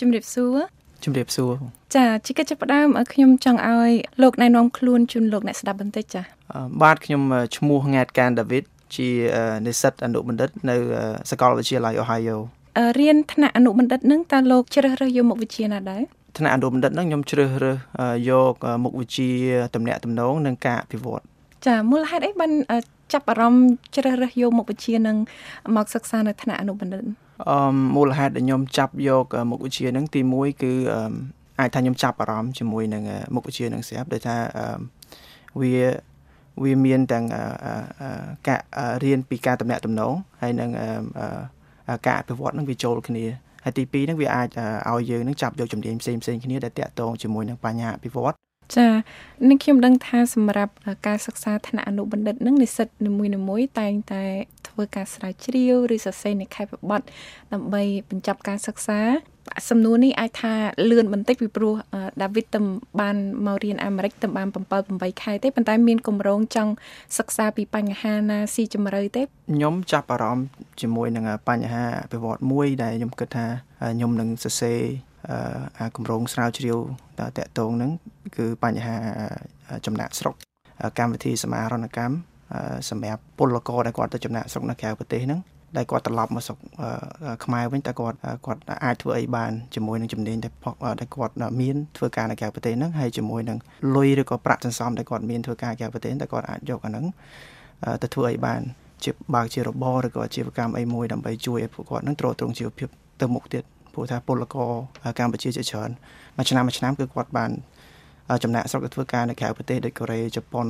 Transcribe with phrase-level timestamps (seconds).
[0.00, 0.56] ជំរាបសួរ
[1.04, 1.52] ជំរាបសួរ
[1.96, 3.90] ចាជាកិច្ចចាប់ផ្ដើមខ្ញុំចង់ឲ្យ
[4.22, 6.22] លោកណែនាំខ្លួនជូនលោកអ្នកស្ដាប់បន្តិចចា
[6.82, 7.22] បាទខ្ញុំ
[7.56, 8.64] ឈ្មោះង៉ែតកានដាវីត
[8.96, 9.08] ជា
[9.66, 10.76] និស្សិតអនុបណ្ឌិតនៅ
[11.30, 12.36] សាកលវិទ្យាល័យ Ohio
[12.98, 16.02] រៀនថ្នាក់អនុបណ្ឌិតនឹងតើលោកជ្រើសរើសយកមុខវិជ្ជាណាដែរ
[16.38, 17.78] ថ្នាក់អនុបណ្ឌិតនឹងខ្ញុំជ្រើសរើស
[18.30, 18.54] យក
[18.84, 19.28] មុខវិជ្ជា
[19.74, 21.22] តំណាក់តំណងនិងការអភិវឌ្ឍ
[21.66, 22.50] ចាមូលហេតុអីបាន
[23.12, 23.66] ចាប់អារម្មណ៍
[23.96, 25.16] ជ្រើសរើសយកមុខវិជ្ជានឹង
[25.76, 27.04] មកសិក្សានៅថ្នាក់អនុបណ្ឌិត
[27.48, 30.72] អឺមូលហេតុដែលខ្ញុំចាប់យកមុខវិជ្ជានឹងទី1គឺ
[31.60, 33.02] អាចថាខ្ញុំចាប់អារម្មណ៍ជាមួយនឹង
[33.34, 34.36] មុខវិជ្ជានឹងស្រាប់ដោយថា
[35.60, 35.74] វា
[36.62, 37.24] វាមានទាំង
[38.48, 38.60] ការ
[39.04, 40.70] រៀនពីការតំណាក់តំណងហើយនឹង
[42.06, 43.24] ការអភិវឌ្ឍនឹងវាចូលគ្នា
[43.64, 44.48] ហើយទី2ហ្នឹងវាអាច
[44.90, 48.34] ឲ្យយើងនឹងចាប់យកជំនាញផ្សេងផ្សេងគ្នាដែលតាក់ទងជាមួយនឹងបញ្ហាអភិវឌ្ឍ
[48.76, 48.88] ចា
[49.48, 50.72] នឹងខ្ញុំដឹងថាសម្រាប់
[51.06, 53.10] ការសិក្សាថ្នាក់អនុបណ្ឌិតនឹងនិស្សិតនី
[53.48, 54.24] មួយៗតែងតែ
[54.74, 57.02] ធ្វើការស្រាវជ្រាវឬសរសេរនិក្ខេបបទ
[57.52, 59.00] ដើម្បីបញ្ចប់ការសិក្សា
[59.70, 60.54] សំណួរនេះអាចថា
[60.90, 61.74] លឿនបន្តិចពីព្រោះ
[62.22, 62.60] ដាវីតទៅ
[63.00, 64.54] បានមករៀនអាមេរិកទៅបាន7
[64.90, 66.72] 8ខែទេប៉ុន្តែមានគម្រោងចង់
[67.18, 70.46] សិក្សាពីបញ្ហាណាស៊ីជម្រៅទេខ្ញុំចាប់អារម្មណ៍
[70.80, 73.46] ជាមួយនឹងបញ្ហាអភិវឌ្ឍមួយដែលខ្ញុំគិតថា
[73.94, 74.78] ខ្ញុំនឹងសរសេរ
[75.78, 76.78] អាគម្រោងស្រាវជ្រាវ
[77.18, 77.92] តកតងហ្នឹង
[78.36, 78.96] គឺបញ្ហា
[79.86, 80.34] ចំណាក់ស្រុក
[80.98, 82.14] កម្មវិធីសមាហរណកម្ម
[82.90, 85.40] សម្រាប់ពលករដែលគាត់ទៅចំណាក់ស្រុកនៅក្រៅប្រទេសហ្នឹង
[85.76, 86.58] ដែលគាត់ត្រឡប់មកស្រុក
[87.44, 90.52] ខ្មែរវិញតើគាត់គាត់អាចធ្វើអីបានជាមួយនឹងជំនាញដែល
[91.00, 93.58] ដែលគាត់មានធ្វើការនៅក្រៅប្រទេសហ្នឹងហើយជាមួយនឹង
[93.94, 97.04] លុយឬក៏ប្រាក់សន្សំដែលគាត់មានធ្វើការក្រៅប្រទេសតែគាត់អាចយកអាហ្នឹង
[98.02, 98.60] ទៅធ្វើអីបាន
[99.04, 102.88] ជាបើកជារបរឬក៏អាជីវកម្មអីមួយដើម្បីជួយឲ្យពួកគាត់នឹងទ្រទ្រង់ជីវភាព
[103.20, 104.70] ទៅមុខទៀតព្រោះថាពលករ
[105.18, 105.90] កម្ពុជាជាច្រើន
[106.36, 107.50] មួយឆ្នាំមួយឆ្នាំគឺគាត់បាន
[108.42, 110.66] ចំណាក់ស្រុកទៅធ្វើការនៅក្រៅប្រទេសដូចកូរ៉េជប៉ុន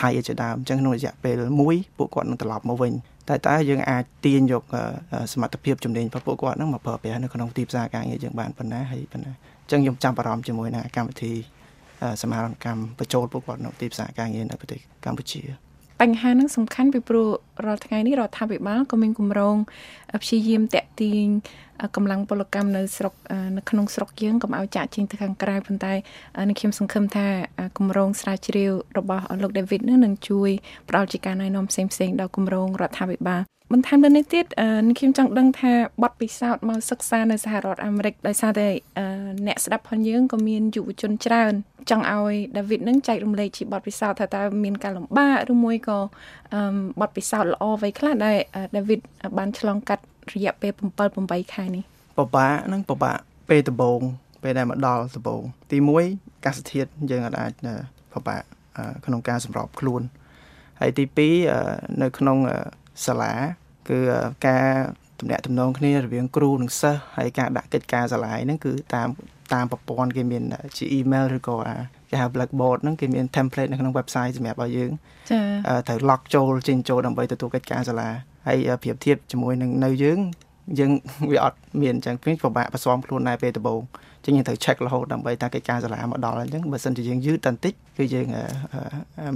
[0.00, 2.92] ថៃជាដើមអញ្ចឹងក្នុងរយៈពេលមួយពួកគាត់នឹងត្រឡប់មកវិញ
[3.28, 4.62] តែតើយើងអាចទាញយក
[5.32, 11.32] សមត្ថភាពជំនាញរបស់ពួកគាត់ហ្នឹងមកប្រើប្រាស់នៅក្នុងទីផ្សារការងារយើងបានប៉ុណ្ណាហើយប៉ុណ្ណាអញ្ចឹងខ្ញុំចាប់អារម្មណ៍ជាមួយនឹងកម្មវិធី
[12.22, 15.67] សមាហរណកម្មបញ្ចូលពួកគាត់នៅទីផ្សារការងារនៅប្រទេសកម្ពុជា
[16.00, 17.28] បញ្ហានឹងសំខាន់ពីព្រោះ
[17.64, 19.56] រាល់ថ្ងៃនេះរដ្ឋាភិបាលក៏មានគម្រោង
[20.22, 21.26] ព្យាយាមតាក់ទាញ
[21.96, 23.14] កម្លាំងពលកម្មនៅស្រុក
[23.56, 25.92] នៅក្នុងស្រុកយើងកុំឲ្យចាក់ចេញទៅខាងក្រៅប៉ុន្តែ
[26.48, 27.28] នឹងខ្ញុំសង្ឃឹមថា
[27.78, 30.50] គម្រោងស្រាវជ្រាវរបស់លោក David នឹងជួយ
[30.88, 33.42] ផ្ដល់ជាការណែនាំផ្សេងៗដល់គម្រោងរដ្ឋាភិបាល
[33.72, 34.46] បន្ថែមទៅនេះទៀត
[34.98, 38.68] ខ្ញុំចង់ដឹងថាបទពិសោធន៍មកសិក្សានៅសហរដ្ឋអាមេរិកដោយសារតែ
[39.46, 41.52] អ្នកស្ដាប់ផងយើងក៏មានយុវជនច្រើន
[41.90, 45.98] ចង់ឲ្យដាវីតនឹងចែករំលែកជាបទពិសោធន៍ថាតើមានការលំបាកឬមួយក៏
[47.00, 48.36] បទពិសោធន៍ល្អអ្វីខ្លះដែល
[48.76, 49.00] ដាវីត
[49.38, 50.72] បានឆ្លងកាត់រយៈពេល
[51.10, 51.82] 7 8ខែនេះ
[52.18, 53.18] ពិបាកនឹងពិបាក
[53.48, 54.00] ពេលដំបូង
[54.42, 55.78] ពេលដែលមកដល់ដំបូងទី
[56.10, 57.52] 1កាសធាតុយើងអាច
[58.12, 58.42] ពិបាក
[59.06, 60.02] ក្នុងការសម្របខ្លួន
[60.80, 61.04] ហើយទី
[61.52, 62.38] 2នៅក្នុង
[63.06, 63.34] សាលា
[63.88, 63.98] គឺ
[64.46, 64.68] ការ
[65.20, 69.08] ទំនាក់ទំនងគ្នារវាងគ្រូនិងសិស្សហើយការដាក់កិច្ចការសាលាហ្នឹងគឺតាម
[69.54, 70.42] តាមប្រព័ន្ធគេមាន
[70.76, 71.56] ជា email ឬក៏
[72.10, 74.90] គេហៅ blackboard ហ្នឹងគេមាន template នៅក្នុង website សម្រាប់ឲ្យយើង
[75.30, 75.40] ចា
[75.88, 78.08] ត្រូវ log ចូលចេញចូលដើម្បីទទួលកិច្ចការសាលា
[78.48, 80.18] ហើយប្រៀបធៀបជាមួយនឹងនៅយើង
[80.78, 80.92] យើង
[81.30, 83.80] វាអត់មានអញ្ចឹងពេលពិបាកបន្សំខ្លួនដែរពេលដំបូង
[84.18, 88.26] អញ្ចឹងយើងត្រូវ check រហូតដើម្បីតាកិច្ចការសាលាមកដល់អញ្ចឹងបើសិនជាយើងយឺតបន្តិចគឺយើង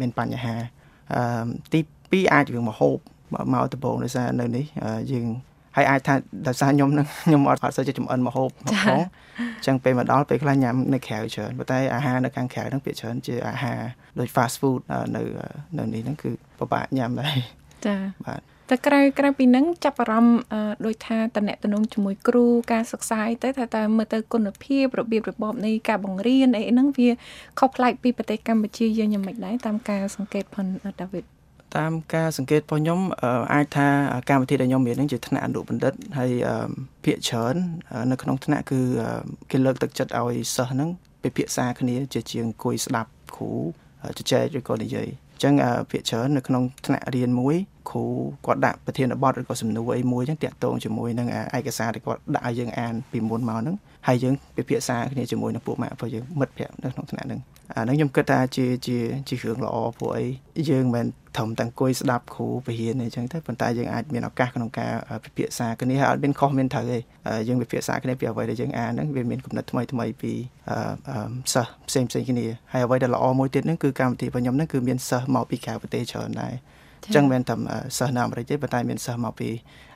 [0.00, 0.54] មានបញ្ហា
[1.72, 2.98] ទី2អាចរឿងមហូប
[3.34, 4.64] មកដំបូងដោយសារនៅនេះ
[5.12, 5.26] យើង
[5.76, 6.14] ហើយអាចថា
[6.48, 9.00] ដោយសារខ្ញុំនឹងខ្ញុំអត់អត់សូវជាចំអិនមកហូបមកផង
[9.38, 13.80] អញ្ចឹងពេលមកដល់ពេលខ្លះញ៉ាំនៅក្រៅច្រើនប៉ុន្តែអាហារនៅខាងក្រៅហ្នឹងភាគច្រើនជាអាហារ
[14.18, 14.80] ដូច fast food
[15.16, 15.22] នៅ
[15.78, 17.36] នៅនេះហ្នឹងគឺពិបាកញ៉ាំដែរ
[17.86, 17.96] ចា
[18.26, 18.40] បាទ
[18.70, 20.40] តែក្រៅក្រៅពីហ្នឹងចាប់អារម្មណ៍
[20.86, 27.10] ដូចថាតំណែងជាមួយគ្រូការសិក្សាអីទៅថាតើមើលទៅគុណភាពរបៀបរបបនៃការបង្រៀនអីហ្នឹងវា
[27.58, 30.66] ខុសប្លែកពីប្រទេសកម្ពុជាយើងយ៉ាងម៉េចដែរតាមការសង្កេតផុន
[31.00, 31.24] ដាវីត
[31.76, 33.00] តាមការសង្កេតរបស់ខ្ញុំ
[33.52, 33.88] អាចថា
[34.28, 36.30] កម្មវិធីដែលខ្ញុំមាននឹងជាថ្នាក់អនុបណ្ឌិតហើយ
[37.04, 37.54] ភាគច្រើន
[38.10, 38.80] នៅក្នុងថ្នាក់គឺ
[39.50, 40.88] គេលើកទឹកចិត្តឲ្យសិស្សហ្នឹង
[41.22, 43.52] ពិភាក្សាគ្នាជាជាងអង្គុយស្ដាប់គ្រូ
[44.18, 45.54] ជជែកឬក៏និយាយអញ្ចឹង
[45.90, 47.56] ភាគច្រើននៅក្នុងថ្នាក់រៀនមួយ
[47.90, 48.04] គ្រូ
[48.46, 53.76] គាត់ដាក់ប្រធានបទឬក៏សំណួរអីមួយអញ្ចឹងតាក់ទងជាមួយនឹងឯកសារដែលគាត់ដាក់ឲ្យយើងអានពីមុនមកហ្នឹង
[54.06, 57.40] ហើយយើងពិភាក្សាគ្នាជាមួយនឹងពួកម៉ាក់របស់យើងមិត្តភ័ក្តិនៅក្នុងថ្នាក់ហ្នឹង
[57.76, 58.96] អាហ្នឹងខ្ញុំគិតថាជាជា
[59.28, 60.26] ជារឿងល្អព្រោះអី
[60.70, 61.06] យើងមិន
[61.36, 64.92] ត្រឹមតែអង្គុយស្ដាប់គ្រូបរិញ្ញាអញ្ចឹងទេប៉ុន្តែយើងអាចមានឱកាសក្នុងការ
[65.24, 66.98] ពិភាក្សាគ្នាហើយអត់មានខុសមានត្រូវទេ
[67.48, 70.32] យើងពិភាក្សាគ្នាពីអ្វីដែលយើងអានហ្នឹងវាមានគំនិតថ្មីថ្មីពី
[71.52, 76.52] សិស្សផ្សេងផ្សេងគ្នាហើយអ្វីដែលល្អមួយទៀតហ្នឹងគឺកម្មវិធីរបស់ខ្ញុំហ្នឹងគឺមានសិស្សមកពីក្រៅប្រទេសច្រើនដែរ
[77.04, 77.54] អញ្ចឹងមិនតែ
[77.98, 79.48] សិស្សនៅអាមេរិកទេប៉ុន្តែមានសិស្សមកពី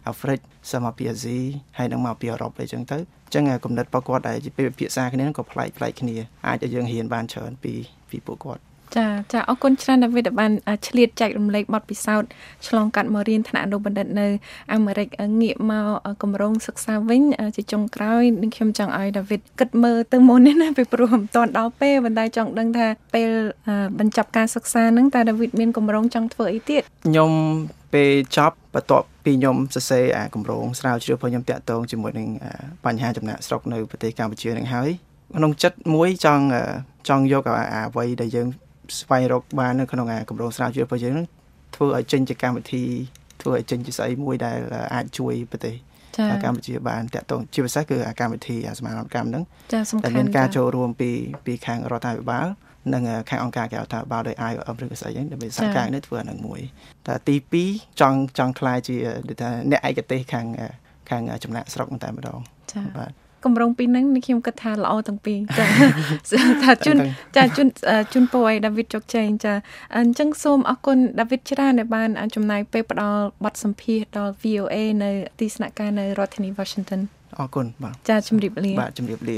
[0.06, 0.38] អាហ្វ្រិក
[0.70, 1.38] សិស្សមកពីអាស៊ី
[1.78, 6.16] ហើយនឹងមកពីអឺរ៉ុបអីចឹងទៅអញ្ចឹងគំនិតរបស់គាត់ដែលពេលពិភាក្សាគ្នាក៏ប្លែកប្លែកគ្នា
[6.46, 7.75] អាចឲ្យយើងរៀនបានច្រើនពី
[8.10, 8.62] ពីពួកគាត់
[8.96, 10.52] ចាចាអរគុណច្រើនដាវីតដែលបាន
[10.86, 12.28] ឆ្លៀតចែករំលែកបទពិសោធន៍
[12.66, 14.28] ឆ្លងកាត់មករៀនថ្នាក់អនុបណ្ឌិតនៅ
[14.72, 15.08] អាមេរិក
[15.40, 15.86] ងាកមក
[16.22, 17.22] គម្រោងសិក្សាវិញ
[17.56, 23.30] ជាចុងក្រោយនឹងខ្ញុំចង់ឲ្យដាវីតគិតមើលទៅមុននេះណាពីព្រោះមិនទាន់ដល់ពេលប៉ុន្តែចង់ដឹងថាពេល
[23.98, 27.30] បញ្ចប់ការសិក្សាហ្នឹងតើដាវីតមានគម្រោងចង់ធ្វើអីទៀតខ្ញុំ
[27.94, 32.28] ពេលចប់បន្ទាប់ពីខ្ញុំសរសេរអាគម្រោងស្រាវជ្រាវរបស់ខ្ញុំតាក់ទងជាមួយនឹង
[32.84, 34.90] បញ្ហាចំណាក់ស្រុកនៅប្រទេសកម្ពុជានឹងហើយ
[35.36, 36.44] ក្នុងចិត្តមួយចង់
[37.08, 37.42] ចង់យក
[37.74, 38.48] អ្វីដែលយើង
[39.00, 41.26] ស្វែងរកបាននៅក្នុងអាគម្រោងស្រាវជ្រាវរបស់យើងនឹង
[41.75, 42.84] ធ្វើឲ្យចេញជាកម្មវិធី
[43.43, 44.58] ធ្វើឲ្យចេញជាស្អីមួយដែល
[44.94, 45.75] អាចជួយប្រទេស
[46.44, 49.43] កម្ពុជាបានតាក់ទងជាពិសេសគឺអាកម្មវិធីអាសមាគមកម្មហ្នឹង
[49.73, 51.11] ចាសំខាន់មានការចូលរួមពី
[51.46, 52.46] ពីខាងរដ្ឋាភិបាល
[52.94, 56.61] និងខាងអង្គការក្រៅរដ្ឋាភិបាលដោយ IOM ឬក៏ស្អីហ្នឹងដើម្បីសហការនេះធ្វើអានឹងមួយ
[57.06, 57.37] តែទី
[57.69, 58.96] 2ចង់ចង់ខ្លាយជា
[59.40, 60.46] ថាអ្នកឯកទេសខាង
[61.11, 62.38] ខាងចំណាក់ស្រុកតែម្ដង
[62.73, 63.12] ចាបាទ
[63.44, 65.66] កម្រងពីរហ្នឹងខ្ញុំគិតថាល្អទាំងពីរចា
[66.62, 66.96] ថាជូន
[67.36, 67.68] ចាជូន
[68.12, 69.54] ជូនពរឲ្យដាវីតជោគជ័យចា
[69.96, 75.10] អញ្ចឹងសូមអរគុណដាវីតច្រើនដែលបានចំណាយពេលផ្ដល់បទសម្ភាសន៍ដល់ VOA នៅ
[75.40, 77.02] ទីស្នាក់ការនៅរដ្ឋធានី Washington
[77.38, 79.30] អរគុណបាទចាជំរាបលាបាទជំរាបលា